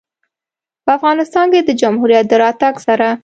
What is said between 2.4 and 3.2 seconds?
راتګ سره